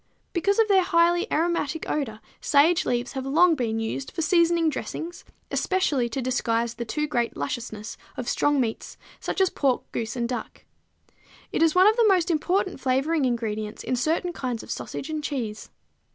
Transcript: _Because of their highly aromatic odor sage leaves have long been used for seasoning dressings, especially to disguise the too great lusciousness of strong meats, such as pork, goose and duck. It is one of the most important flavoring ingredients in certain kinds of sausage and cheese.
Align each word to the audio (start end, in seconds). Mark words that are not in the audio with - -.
_Because 0.33 0.57
of 0.57 0.67
their 0.67 0.81
highly 0.81 1.31
aromatic 1.31 1.87
odor 1.87 2.21
sage 2.39 2.87
leaves 2.87 3.11
have 3.11 3.23
long 3.23 3.53
been 3.53 3.79
used 3.79 4.09
for 4.09 4.23
seasoning 4.23 4.67
dressings, 4.67 5.23
especially 5.51 6.09
to 6.09 6.23
disguise 6.23 6.73
the 6.73 6.85
too 6.85 7.05
great 7.05 7.37
lusciousness 7.37 7.97
of 8.17 8.27
strong 8.27 8.59
meats, 8.59 8.97
such 9.19 9.39
as 9.39 9.51
pork, 9.51 9.83
goose 9.91 10.15
and 10.15 10.27
duck. 10.27 10.65
It 11.51 11.61
is 11.61 11.75
one 11.75 11.85
of 11.85 11.97
the 11.97 12.07
most 12.07 12.31
important 12.31 12.79
flavoring 12.79 13.25
ingredients 13.25 13.83
in 13.83 13.95
certain 13.95 14.33
kinds 14.33 14.63
of 14.63 14.71
sausage 14.71 15.11
and 15.11 15.23
cheese. 15.23 15.69